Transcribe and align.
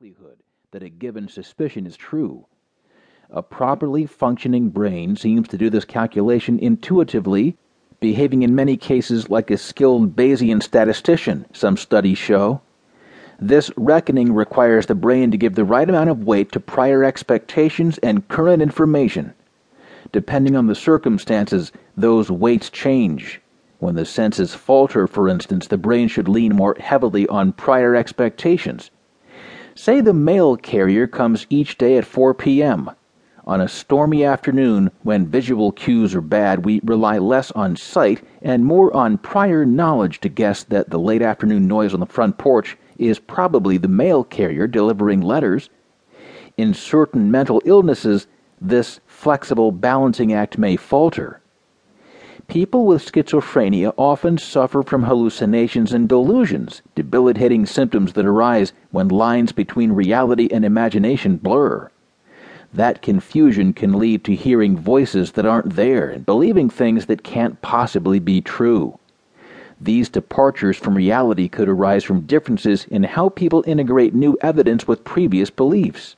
likelihood 0.00 0.38
that 0.70 0.84
a 0.84 0.88
given 0.88 1.26
suspicion 1.26 1.84
is 1.84 1.96
true. 1.96 2.46
A 3.30 3.42
properly 3.42 4.06
functioning 4.06 4.68
brain 4.68 5.16
seems 5.16 5.48
to 5.48 5.58
do 5.58 5.70
this 5.70 5.84
calculation 5.84 6.56
intuitively, 6.60 7.56
behaving 7.98 8.44
in 8.44 8.54
many 8.54 8.76
cases 8.76 9.28
like 9.28 9.50
a 9.50 9.58
skilled 9.58 10.14
Bayesian 10.14 10.62
statistician, 10.62 11.46
some 11.52 11.76
studies 11.76 12.16
show. 12.16 12.60
This 13.40 13.72
reckoning 13.76 14.32
requires 14.32 14.86
the 14.86 14.94
brain 14.94 15.32
to 15.32 15.36
give 15.36 15.56
the 15.56 15.64
right 15.64 15.88
amount 15.88 16.10
of 16.10 16.22
weight 16.22 16.52
to 16.52 16.60
prior 16.60 17.02
expectations 17.02 17.98
and 17.98 18.28
current 18.28 18.62
information. 18.62 19.34
Depending 20.12 20.54
on 20.54 20.68
the 20.68 20.76
circumstances, 20.76 21.72
those 21.96 22.30
weights 22.30 22.70
change. 22.70 23.40
When 23.80 23.96
the 23.96 24.04
senses 24.04 24.54
falter, 24.54 25.08
for 25.08 25.28
instance, 25.28 25.66
the 25.66 25.76
brain 25.76 26.06
should 26.06 26.28
lean 26.28 26.54
more 26.54 26.76
heavily 26.78 27.26
on 27.26 27.52
prior 27.52 27.96
expectations. 27.96 28.92
Say 29.80 30.00
the 30.00 30.12
mail 30.12 30.56
carrier 30.56 31.06
comes 31.06 31.46
each 31.50 31.78
day 31.78 31.98
at 31.98 32.04
4 32.04 32.34
p.m. 32.34 32.90
On 33.46 33.60
a 33.60 33.68
stormy 33.68 34.24
afternoon, 34.24 34.90
when 35.04 35.28
visual 35.28 35.70
cues 35.70 36.16
are 36.16 36.20
bad, 36.20 36.64
we 36.64 36.80
rely 36.82 37.18
less 37.18 37.52
on 37.52 37.76
sight 37.76 38.20
and 38.42 38.64
more 38.64 38.92
on 38.92 39.18
prior 39.18 39.64
knowledge 39.64 40.18
to 40.22 40.28
guess 40.28 40.64
that 40.64 40.90
the 40.90 40.98
late 40.98 41.22
afternoon 41.22 41.68
noise 41.68 41.94
on 41.94 42.00
the 42.00 42.06
front 42.06 42.38
porch 42.38 42.76
is 42.98 43.20
probably 43.20 43.78
the 43.78 43.86
mail 43.86 44.24
carrier 44.24 44.66
delivering 44.66 45.20
letters. 45.20 45.70
In 46.56 46.74
certain 46.74 47.30
mental 47.30 47.62
illnesses, 47.64 48.26
this 48.60 48.98
flexible 49.06 49.70
balancing 49.70 50.32
act 50.32 50.58
may 50.58 50.74
falter. 50.74 51.40
People 52.48 52.86
with 52.86 53.04
schizophrenia 53.04 53.92
often 53.98 54.38
suffer 54.38 54.82
from 54.82 55.02
hallucinations 55.02 55.92
and 55.92 56.08
delusions, 56.08 56.80
debilitating 56.94 57.66
symptoms 57.66 58.14
that 58.14 58.24
arise 58.24 58.72
when 58.90 59.08
lines 59.08 59.52
between 59.52 59.92
reality 59.92 60.48
and 60.50 60.64
imagination 60.64 61.36
blur. 61.36 61.90
That 62.72 63.02
confusion 63.02 63.74
can 63.74 63.98
lead 63.98 64.24
to 64.24 64.34
hearing 64.34 64.78
voices 64.78 65.32
that 65.32 65.44
aren't 65.44 65.76
there 65.76 66.08
and 66.08 66.24
believing 66.24 66.70
things 66.70 67.04
that 67.04 67.22
can't 67.22 67.60
possibly 67.60 68.18
be 68.18 68.40
true. 68.40 68.98
These 69.78 70.08
departures 70.08 70.78
from 70.78 70.94
reality 70.94 71.48
could 71.48 71.68
arise 71.68 72.02
from 72.02 72.22
differences 72.22 72.86
in 72.86 73.02
how 73.02 73.28
people 73.28 73.62
integrate 73.66 74.14
new 74.14 74.38
evidence 74.40 74.88
with 74.88 75.04
previous 75.04 75.50
beliefs. 75.50 76.16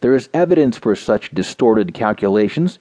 There 0.00 0.16
is 0.16 0.30
evidence 0.34 0.76
for 0.76 0.96
such 0.96 1.30
distorted 1.30 1.94
calculations 1.94 2.80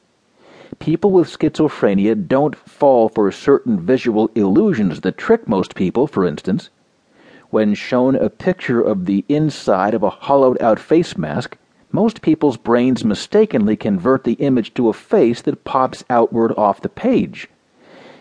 People 0.79 1.11
with 1.11 1.27
schizophrenia 1.27 2.15
don't 2.27 2.55
fall 2.55 3.09
for 3.09 3.29
certain 3.31 3.77
visual 3.77 4.31
illusions 4.35 5.01
that 5.01 5.17
trick 5.17 5.45
most 5.47 5.75
people, 5.75 6.07
for 6.07 6.25
instance. 6.25 6.69
When 7.49 7.73
shown 7.73 8.15
a 8.15 8.29
picture 8.29 8.81
of 8.81 9.05
the 9.05 9.25
inside 9.27 9.93
of 9.93 10.01
a 10.03 10.09
hollowed 10.09 10.61
out 10.61 10.79
face 10.79 11.17
mask, 11.17 11.57
most 11.91 12.21
people's 12.21 12.57
brains 12.57 13.03
mistakenly 13.03 13.75
convert 13.75 14.23
the 14.23 14.33
image 14.33 14.73
to 14.75 14.87
a 14.87 14.93
face 14.93 15.41
that 15.41 15.63
pops 15.63 16.05
outward 16.09 16.53
off 16.57 16.81
the 16.81 16.89
page. 16.89 17.49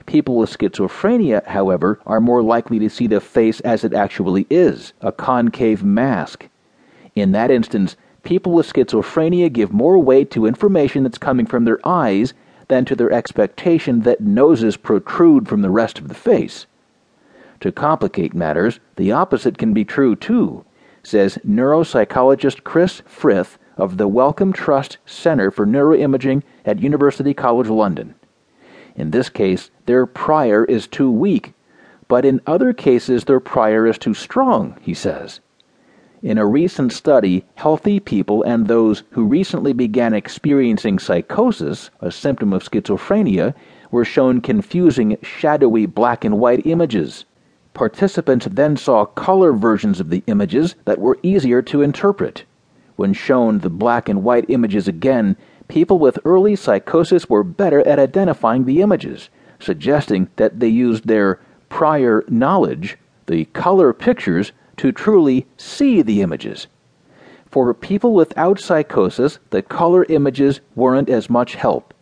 People 0.07 0.37
with 0.37 0.57
schizophrenia, 0.57 1.45
however, 1.47 2.01
are 2.07 2.21
more 2.21 2.43
likely 2.43 2.79
to 2.79 2.89
see 2.89 3.07
the 3.07 3.21
face 3.21 3.61
as 3.61 3.85
it 3.85 3.95
actually 3.95 4.47
is 4.51 4.93
a 5.01 5.13
concave 5.13 5.85
mask. 5.85 6.49
In 7.15 7.33
that 7.33 7.51
instance, 7.51 7.97
people 8.23 8.53
with 8.53 8.73
schizophrenia 8.73 9.53
give 9.53 9.73
more 9.73 9.99
weight 9.99 10.31
to 10.33 10.47
information 10.47 11.03
that's 11.03 11.19
coming 11.19 11.47
from 11.47 11.65
their 11.65 11.79
eyes 11.87 12.35
than 12.69 12.85
to 12.85 12.97
their 12.97 13.13
expectation 13.13 14.01
that 14.01 14.21
noses 14.21 14.77
protrude 14.77 15.49
from 15.49 15.63
the 15.63 15.71
rest 15.71 15.99
of 15.99 16.09
the 16.09 16.15
face. 16.15 16.67
To 17.61 17.73
complicate 17.73 18.35
matters, 18.35 18.81
the 18.97 19.13
opposite 19.13 19.59
can 19.59 19.73
be 19.73 19.85
true 19.85 20.17
too, 20.17 20.65
says 21.03 21.39
neuropsychologist 21.47 22.65
Chris 22.65 23.03
Frith 23.07 23.59
of 23.77 23.97
the 23.97 24.09
Wellcome 24.09 24.53
Trust 24.53 24.99
Center 25.07 25.51
for 25.51 25.67
Neuroimaging 25.67 26.43
at 26.65 26.81
University 26.81 27.35
College 27.35 27.69
London. 27.69 28.15
In 28.95 29.11
this 29.11 29.29
case, 29.29 29.71
their 29.85 30.07
prior 30.07 30.65
is 30.65 30.87
too 30.87 31.11
weak, 31.11 31.53
but 32.09 32.25
in 32.25 32.41
other 32.47 32.73
cases, 32.73 33.25
their 33.25 33.41
prior 33.41 33.87
is 33.87 33.99
too 33.99 34.15
strong, 34.15 34.77
he 34.81 34.95
says. 34.95 35.41
In 36.27 36.39
a 36.39 36.45
recent 36.45 36.93
study, 36.93 37.45
healthy 37.55 38.01
people 38.01 38.43
and 38.43 38.67
those 38.67 39.05
who 39.11 39.25
recently 39.25 39.73
began 39.73 40.13
experiencing 40.13 40.99
psychosis, 40.99 41.89
a 42.01 42.11
symptom 42.11 42.53
of 42.53 42.65
schizophrenia, 42.65 43.55
were 43.93 44.05
shown 44.05 44.41
confusing, 44.41 45.19
shadowy 45.23 45.87
black 45.87 46.25
and 46.25 46.41
white 46.41 46.67
images. 46.67 47.27
Participants 47.75 48.49
then 48.51 48.77
saw 48.77 49.05
color 49.05 49.53
versions 49.53 50.01
of 50.01 50.11
the 50.11 50.25
images 50.27 50.75
that 50.85 50.99
were 50.99 51.17
easier 51.23 51.63
to 51.63 51.83
interpret. 51.83 52.43
When 52.97 53.13
shown 53.13 53.61
the 53.61 53.71
black 53.71 54.09
and 54.09 54.25
white 54.25 54.47
images 54.49 54.89
again, 54.89 55.37
people 55.69 56.01
with 56.01 56.19
early 56.25 56.57
psychosis 56.57 57.31
were 57.31 57.45
better 57.45 57.87
at 57.87 58.01
identifying 58.01 58.65
the 58.65 58.83
images, 58.83 59.31
suggesting 59.61 60.29
that 60.35 60.59
they 60.59 60.67
used 60.67 61.07
their 61.07 61.39
prior 61.69 62.25
knowledge, 62.27 62.99
the 63.27 63.45
color 63.45 63.93
pictures, 63.93 64.51
to 64.77 64.93
truly 64.93 65.47
see 65.57 66.03
the 66.03 66.23
images. 66.23 66.67
For 67.51 67.73
people 67.73 68.13
without 68.13 68.61
psychosis, 68.61 69.39
the 69.51 69.63
color 69.63 70.05
images 70.09 70.61
weren't 70.75 71.09
as 71.09 71.31
much 71.31 71.55
help. 71.55 71.95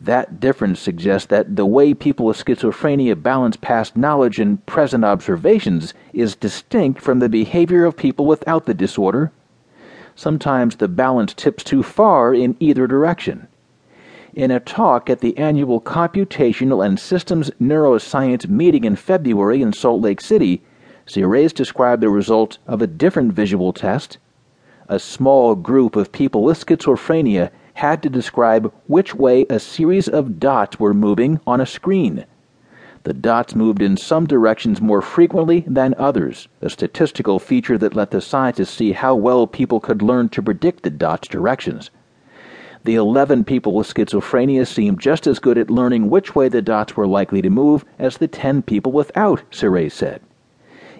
That 0.00 0.38
difference 0.38 0.78
suggests 0.78 1.26
that 1.26 1.56
the 1.56 1.66
way 1.66 1.92
people 1.92 2.26
with 2.26 2.42
schizophrenia 2.42 3.20
balance 3.20 3.56
past 3.56 3.96
knowledge 3.96 4.38
and 4.38 4.64
present 4.64 5.04
observations 5.04 5.92
is 6.12 6.36
distinct 6.36 7.00
from 7.00 7.18
the 7.18 7.28
behavior 7.28 7.84
of 7.84 7.96
people 7.96 8.24
without 8.24 8.66
the 8.66 8.74
disorder. 8.74 9.32
Sometimes 10.14 10.76
the 10.76 10.88
balance 10.88 11.34
tips 11.34 11.64
too 11.64 11.82
far 11.82 12.32
in 12.32 12.56
either 12.60 12.86
direction. 12.86 13.48
In 14.34 14.52
a 14.52 14.60
talk 14.60 15.10
at 15.10 15.20
the 15.20 15.36
annual 15.36 15.80
Computational 15.80 16.86
and 16.86 16.98
Systems 16.98 17.50
Neuroscience 17.60 18.48
meeting 18.48 18.84
in 18.84 18.94
February 18.94 19.62
in 19.62 19.72
Salt 19.72 20.00
Lake 20.00 20.20
City, 20.20 20.62
Seriès 21.08 21.54
described 21.54 22.02
the 22.02 22.10
result 22.10 22.58
of 22.66 22.82
a 22.82 22.86
different 22.86 23.32
visual 23.32 23.72
test. 23.72 24.18
A 24.90 24.98
small 24.98 25.54
group 25.54 25.96
of 25.96 26.12
people 26.12 26.42
with 26.42 26.64
schizophrenia 26.64 27.50
had 27.74 28.02
to 28.02 28.10
describe 28.10 28.70
which 28.88 29.14
way 29.14 29.46
a 29.48 29.58
series 29.58 30.06
of 30.06 30.38
dots 30.38 30.78
were 30.78 30.92
moving 30.92 31.40
on 31.46 31.62
a 31.62 31.66
screen. 31.66 32.26
The 33.04 33.14
dots 33.14 33.54
moved 33.54 33.80
in 33.80 33.96
some 33.96 34.26
directions 34.26 34.82
more 34.82 35.00
frequently 35.00 35.64
than 35.66 35.94
others, 35.96 36.46
a 36.60 36.68
statistical 36.68 37.38
feature 37.38 37.78
that 37.78 37.96
let 37.96 38.10
the 38.10 38.20
scientists 38.20 38.76
see 38.76 38.92
how 38.92 39.14
well 39.14 39.46
people 39.46 39.80
could 39.80 40.02
learn 40.02 40.28
to 40.30 40.42
predict 40.42 40.82
the 40.82 40.90
dots' 40.90 41.28
directions. 41.28 41.90
The 42.84 42.96
11 42.96 43.44
people 43.44 43.72
with 43.72 43.92
schizophrenia 43.92 44.66
seemed 44.66 45.00
just 45.00 45.26
as 45.26 45.38
good 45.38 45.56
at 45.56 45.70
learning 45.70 46.10
which 46.10 46.34
way 46.34 46.50
the 46.50 46.60
dots 46.60 46.98
were 46.98 47.06
likely 47.06 47.40
to 47.40 47.48
move 47.48 47.86
as 47.98 48.18
the 48.18 48.28
10 48.28 48.60
people 48.62 48.92
without, 48.92 49.42
Seriès 49.50 49.92
said. 49.92 50.20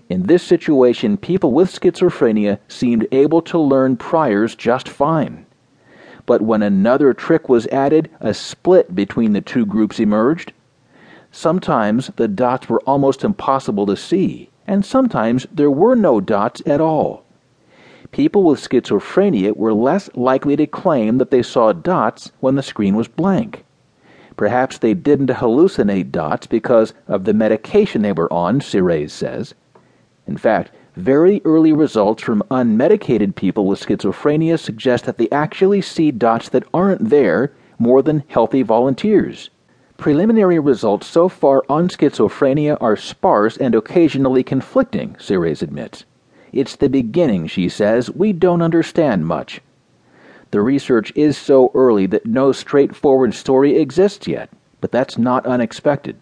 In 0.08 0.22
this 0.22 0.42
situation, 0.42 1.18
people 1.18 1.52
with 1.52 1.70
schizophrenia 1.70 2.58
seemed 2.66 3.06
able 3.12 3.42
to 3.42 3.58
learn 3.58 3.98
priors 3.98 4.54
just 4.54 4.88
fine. 4.88 5.44
But 6.24 6.40
when 6.40 6.62
another 6.62 7.12
trick 7.12 7.48
was 7.48 7.66
added, 7.66 8.10
a 8.20 8.32
split 8.32 8.94
between 8.94 9.32
the 9.34 9.42
two 9.42 9.66
groups 9.66 10.00
emerged. 10.00 10.52
Sometimes 11.30 12.10
the 12.16 12.28
dots 12.28 12.70
were 12.70 12.80
almost 12.86 13.22
impossible 13.22 13.84
to 13.84 13.96
see, 13.96 14.48
and 14.66 14.82
sometimes 14.84 15.46
there 15.52 15.70
were 15.70 15.94
no 15.94 16.20
dots 16.20 16.62
at 16.64 16.80
all. 16.80 17.24
People 18.10 18.44
with 18.44 18.66
schizophrenia 18.66 19.54
were 19.54 19.74
less 19.74 20.08
likely 20.14 20.56
to 20.56 20.66
claim 20.66 21.18
that 21.18 21.30
they 21.30 21.42
saw 21.42 21.72
dots 21.72 22.32
when 22.40 22.54
the 22.54 22.62
screen 22.62 22.96
was 22.96 23.08
blank. 23.08 23.66
Perhaps 24.38 24.78
they 24.78 24.94
didn't 24.94 25.28
hallucinate 25.28 26.10
dots 26.10 26.46
because 26.46 26.94
of 27.06 27.24
the 27.24 27.34
medication 27.34 28.00
they 28.00 28.12
were 28.12 28.32
on, 28.32 28.60
Seriès 28.60 29.10
says. 29.10 29.54
In 30.28 30.36
fact, 30.36 30.70
very 30.94 31.40
early 31.46 31.72
results 31.72 32.22
from 32.22 32.42
unmedicated 32.50 33.34
people 33.34 33.64
with 33.66 33.80
schizophrenia 33.80 34.58
suggest 34.58 35.06
that 35.06 35.16
they 35.16 35.30
actually 35.30 35.80
see 35.80 36.10
dots 36.10 36.50
that 36.50 36.64
aren't 36.74 37.08
there 37.08 37.52
more 37.78 38.02
than 38.02 38.24
healthy 38.28 38.62
volunteers. 38.62 39.48
Preliminary 39.96 40.58
results 40.58 41.06
so 41.06 41.30
far 41.30 41.64
on 41.70 41.88
schizophrenia 41.88 42.76
are 42.78 42.94
sparse 42.94 43.56
and 43.56 43.74
occasionally 43.74 44.42
conflicting, 44.42 45.14
Seriès 45.14 45.62
admits. 45.62 46.04
It's 46.52 46.76
the 46.76 46.88
beginning, 46.88 47.46
she 47.46 47.68
says. 47.70 48.10
We 48.10 48.34
don't 48.34 48.62
understand 48.62 49.26
much. 49.26 49.62
The 50.50 50.60
research 50.60 51.10
is 51.16 51.38
so 51.38 51.70
early 51.74 52.06
that 52.06 52.26
no 52.26 52.52
straightforward 52.52 53.32
story 53.32 53.76
exists 53.76 54.26
yet, 54.26 54.50
but 54.80 54.92
that's 54.92 55.16
not 55.16 55.46
unexpected. 55.46 56.16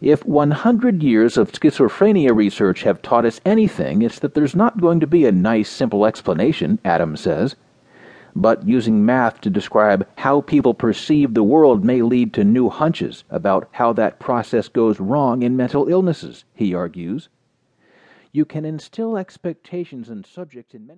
If 0.00 0.24
100 0.26 1.02
years 1.02 1.36
of 1.36 1.52
schizophrenia 1.52 2.34
research 2.34 2.82
have 2.82 3.00
taught 3.00 3.24
us 3.24 3.40
anything, 3.44 4.02
it's 4.02 4.18
that 4.18 4.34
there's 4.34 4.56
not 4.56 4.80
going 4.80 5.00
to 5.00 5.06
be 5.06 5.24
a 5.24 5.32
nice, 5.32 5.70
simple 5.70 6.04
explanation, 6.04 6.78
Adams 6.84 7.20
says. 7.20 7.56
But 8.36 8.66
using 8.66 9.06
math 9.06 9.40
to 9.42 9.50
describe 9.50 10.06
how 10.16 10.40
people 10.40 10.74
perceive 10.74 11.34
the 11.34 11.44
world 11.44 11.84
may 11.84 12.02
lead 12.02 12.34
to 12.34 12.44
new 12.44 12.68
hunches 12.68 13.24
about 13.30 13.68
how 13.72 13.92
that 13.92 14.18
process 14.18 14.68
goes 14.68 14.98
wrong 14.98 15.42
in 15.42 15.56
mental 15.56 15.88
illnesses, 15.88 16.44
he 16.54 16.74
argues. 16.74 17.28
You 18.32 18.44
can 18.44 18.64
instill 18.64 19.16
expectations 19.16 20.10
in 20.10 20.24
subjects 20.24 20.74
in 20.74 20.84
many 20.84 20.92